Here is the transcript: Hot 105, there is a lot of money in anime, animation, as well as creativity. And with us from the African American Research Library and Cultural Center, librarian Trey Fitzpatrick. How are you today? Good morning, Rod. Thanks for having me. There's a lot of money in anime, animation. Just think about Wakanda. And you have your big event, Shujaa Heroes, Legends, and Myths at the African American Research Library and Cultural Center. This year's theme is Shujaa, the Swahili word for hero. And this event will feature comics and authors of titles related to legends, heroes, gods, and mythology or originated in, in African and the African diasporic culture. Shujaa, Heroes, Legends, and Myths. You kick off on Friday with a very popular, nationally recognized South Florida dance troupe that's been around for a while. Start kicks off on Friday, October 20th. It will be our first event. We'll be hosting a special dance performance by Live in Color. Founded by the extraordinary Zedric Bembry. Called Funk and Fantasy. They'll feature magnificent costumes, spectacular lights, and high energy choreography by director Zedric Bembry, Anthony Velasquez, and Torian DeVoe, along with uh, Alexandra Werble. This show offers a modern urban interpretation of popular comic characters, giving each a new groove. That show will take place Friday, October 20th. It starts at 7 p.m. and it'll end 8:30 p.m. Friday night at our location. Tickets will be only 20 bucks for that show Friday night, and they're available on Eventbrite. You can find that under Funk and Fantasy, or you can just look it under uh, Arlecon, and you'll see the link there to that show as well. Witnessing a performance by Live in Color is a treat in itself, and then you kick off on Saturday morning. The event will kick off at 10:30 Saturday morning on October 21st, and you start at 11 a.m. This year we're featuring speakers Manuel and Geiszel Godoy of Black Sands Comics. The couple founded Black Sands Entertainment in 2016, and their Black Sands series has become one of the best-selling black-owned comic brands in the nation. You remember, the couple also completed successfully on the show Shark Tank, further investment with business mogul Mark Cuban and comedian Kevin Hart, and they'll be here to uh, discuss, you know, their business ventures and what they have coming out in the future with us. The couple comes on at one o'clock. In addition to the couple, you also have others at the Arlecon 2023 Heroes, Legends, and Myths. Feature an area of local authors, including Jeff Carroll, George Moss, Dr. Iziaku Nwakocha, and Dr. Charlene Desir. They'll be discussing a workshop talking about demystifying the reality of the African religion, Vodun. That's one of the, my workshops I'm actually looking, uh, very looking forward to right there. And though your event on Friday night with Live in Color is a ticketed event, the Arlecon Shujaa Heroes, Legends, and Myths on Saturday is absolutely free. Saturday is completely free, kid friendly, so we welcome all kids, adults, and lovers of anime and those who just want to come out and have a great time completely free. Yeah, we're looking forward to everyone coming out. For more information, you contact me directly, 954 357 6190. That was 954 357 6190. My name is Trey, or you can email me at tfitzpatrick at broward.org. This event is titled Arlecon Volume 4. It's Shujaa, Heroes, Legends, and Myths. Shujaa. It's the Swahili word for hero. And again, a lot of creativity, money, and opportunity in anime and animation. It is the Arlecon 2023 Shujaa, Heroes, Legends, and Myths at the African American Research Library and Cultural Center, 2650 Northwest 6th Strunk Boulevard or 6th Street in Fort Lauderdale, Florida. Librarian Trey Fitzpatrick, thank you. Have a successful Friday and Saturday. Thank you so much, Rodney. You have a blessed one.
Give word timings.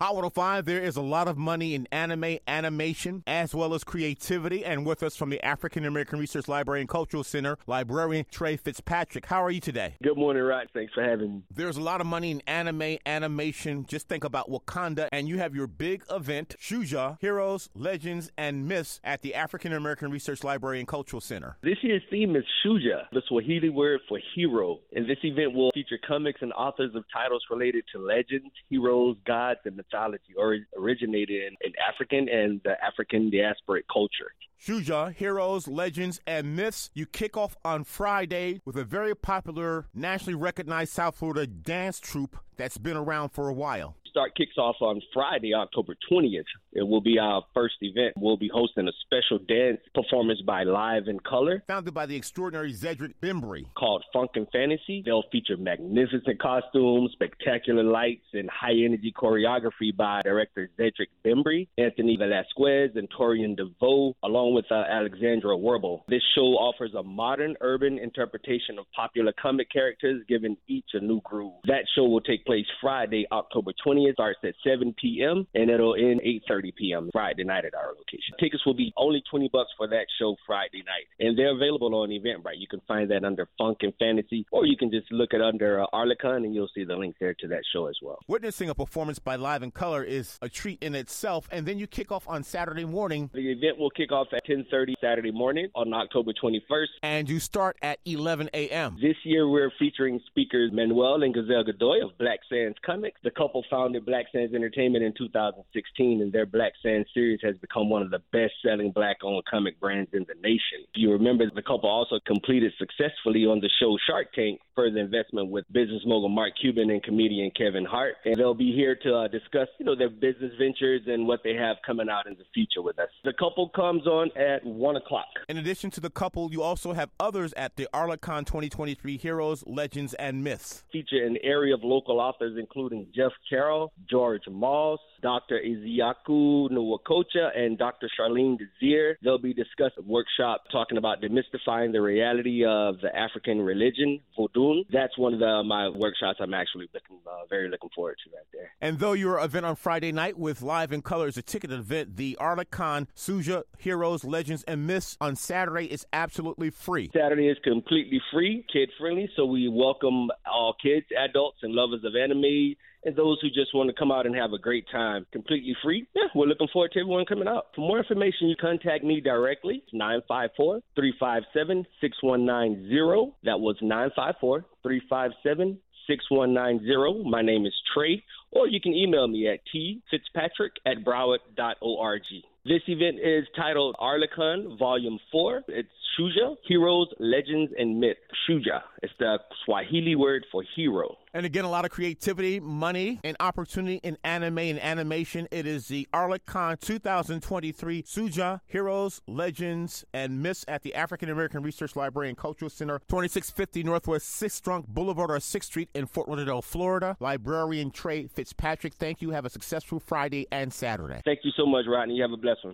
Hot 0.00 0.16
105, 0.16 0.64
there 0.64 0.82
is 0.82 0.96
a 0.96 1.00
lot 1.00 1.28
of 1.28 1.38
money 1.38 1.72
in 1.72 1.86
anime, 1.92 2.38
animation, 2.48 3.22
as 3.28 3.54
well 3.54 3.74
as 3.74 3.84
creativity. 3.84 4.64
And 4.64 4.84
with 4.84 5.04
us 5.04 5.14
from 5.14 5.30
the 5.30 5.40
African 5.44 5.84
American 5.84 6.18
Research 6.18 6.48
Library 6.48 6.80
and 6.80 6.88
Cultural 6.88 7.22
Center, 7.22 7.58
librarian 7.68 8.26
Trey 8.28 8.56
Fitzpatrick. 8.56 9.24
How 9.26 9.44
are 9.44 9.52
you 9.52 9.60
today? 9.60 9.94
Good 10.02 10.16
morning, 10.16 10.42
Rod. 10.42 10.66
Thanks 10.74 10.92
for 10.94 11.04
having 11.04 11.36
me. 11.36 11.42
There's 11.48 11.76
a 11.76 11.80
lot 11.80 12.00
of 12.00 12.08
money 12.08 12.32
in 12.32 12.42
anime, 12.48 12.98
animation. 13.06 13.86
Just 13.86 14.08
think 14.08 14.24
about 14.24 14.50
Wakanda. 14.50 15.08
And 15.12 15.28
you 15.28 15.38
have 15.38 15.54
your 15.54 15.68
big 15.68 16.02
event, 16.10 16.56
Shujaa 16.60 17.18
Heroes, 17.20 17.70
Legends, 17.76 18.32
and 18.36 18.66
Myths 18.66 18.98
at 19.04 19.22
the 19.22 19.36
African 19.36 19.72
American 19.72 20.10
Research 20.10 20.42
Library 20.42 20.80
and 20.80 20.88
Cultural 20.88 21.20
Center. 21.20 21.56
This 21.62 21.78
year's 21.82 22.02
theme 22.10 22.34
is 22.34 22.42
Shujaa, 22.66 23.04
the 23.12 23.22
Swahili 23.28 23.68
word 23.68 24.00
for 24.08 24.18
hero. 24.34 24.80
And 24.92 25.08
this 25.08 25.18
event 25.22 25.54
will 25.54 25.70
feature 25.70 26.00
comics 26.04 26.42
and 26.42 26.52
authors 26.54 26.96
of 26.96 27.04
titles 27.12 27.44
related 27.48 27.84
to 27.92 28.00
legends, 28.00 28.50
heroes, 28.68 29.16
gods, 29.24 29.60
and 29.64 29.83
mythology 29.90 30.34
or 30.36 30.58
originated 30.78 31.42
in, 31.42 31.56
in 31.64 31.72
African 31.88 32.28
and 32.28 32.60
the 32.64 32.74
African 32.84 33.30
diasporic 33.30 33.82
culture. 33.92 34.32
Shujaa, 34.60 35.14
Heroes, 35.14 35.68
Legends, 35.68 36.20
and 36.26 36.56
Myths. 36.56 36.90
You 36.94 37.06
kick 37.06 37.36
off 37.36 37.56
on 37.64 37.84
Friday 37.84 38.62
with 38.64 38.76
a 38.76 38.84
very 38.84 39.14
popular, 39.14 39.86
nationally 39.94 40.34
recognized 40.34 40.92
South 40.92 41.16
Florida 41.16 41.46
dance 41.46 42.00
troupe 42.00 42.38
that's 42.56 42.78
been 42.78 42.96
around 42.96 43.30
for 43.30 43.48
a 43.48 43.52
while. 43.52 43.96
Start 44.14 44.36
kicks 44.36 44.56
off 44.58 44.76
on 44.80 45.02
Friday, 45.12 45.54
October 45.54 45.96
20th. 46.08 46.44
It 46.72 46.86
will 46.86 47.00
be 47.00 47.18
our 47.18 47.42
first 47.52 47.74
event. 47.80 48.14
We'll 48.16 48.36
be 48.36 48.48
hosting 48.48 48.86
a 48.86 48.92
special 49.04 49.44
dance 49.44 49.80
performance 49.92 50.40
by 50.46 50.62
Live 50.62 51.08
in 51.08 51.18
Color. 51.18 51.64
Founded 51.66 51.94
by 51.94 52.06
the 52.06 52.14
extraordinary 52.14 52.72
Zedric 52.72 53.14
Bembry. 53.20 53.64
Called 53.76 54.04
Funk 54.12 54.30
and 54.36 54.46
Fantasy. 54.52 55.02
They'll 55.04 55.24
feature 55.32 55.56
magnificent 55.56 56.40
costumes, 56.40 57.10
spectacular 57.14 57.82
lights, 57.82 58.26
and 58.34 58.48
high 58.48 58.76
energy 58.84 59.12
choreography 59.12 59.96
by 59.96 60.20
director 60.22 60.70
Zedric 60.78 61.08
Bembry, 61.24 61.66
Anthony 61.76 62.16
Velasquez, 62.16 62.92
and 62.94 63.08
Torian 63.18 63.56
DeVoe, 63.56 64.14
along 64.22 64.54
with 64.54 64.66
uh, 64.70 64.84
Alexandra 64.88 65.56
Werble. 65.56 66.02
This 66.06 66.22
show 66.36 66.54
offers 66.54 66.94
a 66.94 67.02
modern 67.02 67.56
urban 67.60 67.98
interpretation 67.98 68.78
of 68.78 68.84
popular 68.94 69.32
comic 69.42 69.72
characters, 69.72 70.22
giving 70.28 70.56
each 70.68 70.90
a 70.94 71.00
new 71.00 71.20
groove. 71.24 71.54
That 71.64 71.82
show 71.96 72.04
will 72.04 72.20
take 72.20 72.44
place 72.44 72.66
Friday, 72.80 73.26
October 73.32 73.72
20th. 73.84 74.03
It 74.06 74.14
starts 74.14 74.38
at 74.44 74.54
7 74.64 74.94
p.m. 75.00 75.46
and 75.54 75.70
it'll 75.70 75.94
end 75.94 76.20
8:30 76.20 76.74
p.m. 76.74 77.10
Friday 77.12 77.44
night 77.44 77.64
at 77.64 77.74
our 77.74 77.88
location. 77.88 78.34
Tickets 78.38 78.64
will 78.66 78.74
be 78.74 78.92
only 78.96 79.22
20 79.30 79.48
bucks 79.52 79.70
for 79.76 79.88
that 79.88 80.06
show 80.18 80.36
Friday 80.46 80.82
night, 80.86 81.06
and 81.20 81.38
they're 81.38 81.54
available 81.54 81.94
on 81.94 82.10
Eventbrite. 82.10 82.58
You 82.58 82.66
can 82.68 82.80
find 82.86 83.10
that 83.10 83.24
under 83.24 83.48
Funk 83.58 83.78
and 83.82 83.92
Fantasy, 83.98 84.46
or 84.50 84.66
you 84.66 84.76
can 84.76 84.90
just 84.90 85.10
look 85.12 85.32
it 85.32 85.40
under 85.40 85.82
uh, 85.82 85.86
Arlecon, 85.92 86.44
and 86.44 86.54
you'll 86.54 86.70
see 86.74 86.84
the 86.84 86.96
link 86.96 87.16
there 87.20 87.34
to 87.34 87.48
that 87.48 87.62
show 87.72 87.86
as 87.86 87.96
well. 88.02 88.18
Witnessing 88.28 88.68
a 88.68 88.74
performance 88.74 89.18
by 89.18 89.36
Live 89.36 89.62
in 89.62 89.70
Color 89.70 90.02
is 90.02 90.38
a 90.42 90.48
treat 90.48 90.82
in 90.82 90.94
itself, 90.94 91.48
and 91.50 91.66
then 91.66 91.78
you 91.78 91.86
kick 91.86 92.12
off 92.12 92.28
on 92.28 92.42
Saturday 92.42 92.84
morning. 92.84 93.30
The 93.32 93.50
event 93.50 93.78
will 93.78 93.90
kick 93.90 94.12
off 94.12 94.28
at 94.32 94.46
10:30 94.46 94.94
Saturday 95.00 95.30
morning 95.30 95.68
on 95.74 95.92
October 95.92 96.32
21st, 96.32 96.86
and 97.02 97.28
you 97.28 97.38
start 97.38 97.76
at 97.82 97.98
11 98.04 98.50
a.m. 98.54 98.96
This 99.00 99.16
year 99.24 99.48
we're 99.48 99.72
featuring 99.78 100.20
speakers 100.26 100.70
Manuel 100.72 101.22
and 101.22 101.34
Geiszel 101.34 101.64
Godoy 101.66 102.04
of 102.04 102.16
Black 102.18 102.40
Sands 102.48 102.76
Comics. 102.84 103.20
The 103.22 103.30
couple 103.30 103.64
founded 103.70 103.93
Black 104.00 104.26
Sands 104.32 104.54
Entertainment 104.54 105.04
in 105.04 105.12
2016, 105.16 106.22
and 106.22 106.32
their 106.32 106.46
Black 106.46 106.72
Sands 106.82 107.08
series 107.12 107.40
has 107.42 107.56
become 107.58 107.88
one 107.88 108.02
of 108.02 108.10
the 108.10 108.20
best-selling 108.32 108.92
black-owned 108.92 109.44
comic 109.50 109.78
brands 109.80 110.10
in 110.12 110.24
the 110.28 110.34
nation. 110.42 110.86
You 110.94 111.12
remember, 111.12 111.44
the 111.54 111.62
couple 111.62 111.88
also 111.88 112.18
completed 112.26 112.72
successfully 112.78 113.46
on 113.46 113.60
the 113.60 113.70
show 113.80 113.96
Shark 114.06 114.32
Tank, 114.34 114.60
further 114.74 114.98
investment 114.98 115.50
with 115.50 115.64
business 115.72 116.02
mogul 116.06 116.28
Mark 116.28 116.52
Cuban 116.60 116.90
and 116.90 117.02
comedian 117.02 117.50
Kevin 117.56 117.84
Hart, 117.84 118.16
and 118.24 118.36
they'll 118.36 118.54
be 118.54 118.72
here 118.72 118.96
to 119.02 119.14
uh, 119.14 119.28
discuss, 119.28 119.68
you 119.78 119.84
know, 119.84 119.96
their 119.96 120.10
business 120.10 120.52
ventures 120.58 121.02
and 121.06 121.26
what 121.26 121.40
they 121.42 121.54
have 121.54 121.76
coming 121.86 122.08
out 122.08 122.26
in 122.26 122.34
the 122.34 122.44
future 122.54 122.82
with 122.82 122.98
us. 122.98 123.08
The 123.24 123.32
couple 123.32 123.68
comes 123.70 124.06
on 124.06 124.30
at 124.36 124.64
one 124.64 124.96
o'clock. 124.96 125.26
In 125.48 125.58
addition 125.58 125.90
to 125.92 126.00
the 126.00 126.10
couple, 126.10 126.50
you 126.52 126.62
also 126.62 126.92
have 126.92 127.10
others 127.20 127.52
at 127.54 127.76
the 127.76 127.88
Arlecon 127.94 128.46
2023 128.46 129.16
Heroes, 129.16 129.64
Legends, 129.66 130.14
and 130.14 130.42
Myths. 130.42 130.84
Feature 130.92 131.24
an 131.24 131.38
area 131.42 131.74
of 131.74 131.82
local 131.82 132.20
authors, 132.20 132.56
including 132.58 133.06
Jeff 133.14 133.32
Carroll, 133.48 133.83
George 134.08 134.42
Moss, 134.50 135.00
Dr. 135.22 135.60
Iziaku 135.60 136.70
Nwakocha, 136.70 137.56
and 137.56 137.78
Dr. 137.78 138.08
Charlene 138.18 138.58
Desir. 138.58 139.18
They'll 139.22 139.38
be 139.38 139.54
discussing 139.54 140.04
a 140.04 140.10
workshop 140.10 140.64
talking 140.70 140.98
about 140.98 141.22
demystifying 141.22 141.92
the 141.92 142.00
reality 142.00 142.64
of 142.64 143.00
the 143.00 143.14
African 143.14 143.60
religion, 143.60 144.20
Vodun. 144.38 144.84
That's 144.92 145.16
one 145.18 145.34
of 145.34 145.40
the, 145.40 145.62
my 145.64 145.88
workshops 145.88 146.38
I'm 146.40 146.54
actually 146.54 146.88
looking, 146.92 147.18
uh, 147.44 147.46
very 147.48 147.68
looking 147.68 147.90
forward 147.94 148.16
to 148.24 148.30
right 148.34 148.46
there. 148.52 148.70
And 148.80 148.98
though 148.98 149.12
your 149.12 149.38
event 149.38 149.66
on 149.66 149.76
Friday 149.76 150.12
night 150.12 150.38
with 150.38 150.62
Live 150.62 150.92
in 150.92 151.02
Color 151.02 151.28
is 151.28 151.36
a 151.36 151.42
ticketed 151.42 151.78
event, 151.78 152.16
the 152.16 152.36
Arlecon 152.40 153.06
Shujaa 153.16 153.62
Heroes, 153.78 154.24
Legends, 154.24 154.64
and 154.64 154.86
Myths 154.86 155.16
on 155.20 155.36
Saturday 155.36 155.86
is 155.86 156.06
absolutely 156.12 156.70
free. 156.70 157.10
Saturday 157.14 157.48
is 157.48 157.58
completely 157.62 158.20
free, 158.32 158.64
kid 158.72 158.90
friendly, 158.98 159.28
so 159.36 159.44
we 159.44 159.68
welcome 159.68 160.30
all 160.46 160.74
kids, 160.82 161.06
adults, 161.16 161.58
and 161.62 161.72
lovers 161.74 162.04
of 162.04 162.14
anime 162.16 162.76
and 163.04 163.16
those 163.16 163.38
who 163.40 163.48
just 163.48 163.74
want 163.74 163.88
to 163.88 163.94
come 163.94 164.10
out 164.10 164.26
and 164.26 164.34
have 164.34 164.52
a 164.52 164.58
great 164.58 164.86
time 164.90 165.26
completely 165.32 165.76
free. 165.82 166.06
Yeah, 166.14 166.24
we're 166.34 166.46
looking 166.46 166.68
forward 166.72 166.92
to 166.92 167.00
everyone 167.00 167.26
coming 167.26 167.48
out. 167.48 167.66
For 167.74 167.82
more 167.82 167.98
information, 167.98 168.48
you 168.48 168.56
contact 168.60 169.04
me 169.04 169.20
directly, 169.20 169.82
954 169.92 170.80
357 170.96 171.86
6190. 172.00 173.36
That 173.44 173.60
was 173.60 173.76
954 173.82 174.64
357 174.82 175.78
6190. 176.06 177.28
My 177.28 177.42
name 177.42 177.66
is 177.66 177.74
Trey, 177.92 178.22
or 178.50 178.68
you 178.68 178.80
can 178.80 178.94
email 178.94 179.28
me 179.28 179.48
at 179.48 179.60
tfitzpatrick 179.74 180.76
at 180.86 181.04
broward.org. 181.04 182.22
This 182.66 182.80
event 182.88 183.18
is 183.22 183.44
titled 183.54 183.94
Arlecon 184.00 184.78
Volume 184.78 185.18
4. 185.30 185.64
It's 185.68 185.90
Shujaa, 186.18 186.56
Heroes, 186.66 187.08
Legends, 187.18 187.70
and 187.76 188.00
Myths. 188.00 188.20
Shujaa. 188.48 188.80
It's 189.02 189.12
the 189.18 189.38
Swahili 189.66 190.16
word 190.16 190.46
for 190.50 190.64
hero. 190.74 191.18
And 191.34 191.44
again, 191.44 191.64
a 191.64 191.70
lot 191.70 191.84
of 191.84 191.90
creativity, 191.90 192.60
money, 192.60 193.18
and 193.24 193.36
opportunity 193.40 193.96
in 194.04 194.16
anime 194.22 194.58
and 194.58 194.80
animation. 194.80 195.48
It 195.50 195.66
is 195.66 195.88
the 195.88 196.06
Arlecon 196.14 196.80
2023 196.80 198.02
Shujaa, 198.04 198.60
Heroes, 198.66 199.20
Legends, 199.26 200.04
and 200.14 200.40
Myths 200.42 200.64
at 200.68 200.82
the 200.82 200.94
African 200.94 201.28
American 201.28 201.62
Research 201.62 201.96
Library 201.96 202.28
and 202.28 202.38
Cultural 202.38 202.70
Center, 202.70 203.00
2650 203.08 203.82
Northwest 203.82 204.40
6th 204.40 204.62
Strunk 204.62 204.86
Boulevard 204.86 205.32
or 205.32 205.38
6th 205.38 205.64
Street 205.64 205.88
in 205.94 206.06
Fort 206.06 206.28
Lauderdale, 206.28 206.62
Florida. 206.62 207.16
Librarian 207.18 207.90
Trey 207.90 208.28
Fitzpatrick, 208.28 208.94
thank 208.94 209.20
you. 209.20 209.30
Have 209.30 209.44
a 209.44 209.50
successful 209.50 209.98
Friday 209.98 210.46
and 210.52 210.72
Saturday. 210.72 211.20
Thank 211.24 211.40
you 211.42 211.50
so 211.56 211.66
much, 211.66 211.86
Rodney. 211.88 212.14
You 212.14 212.22
have 212.22 212.32
a 212.32 212.36
blessed 212.36 212.53
one. 212.62 212.72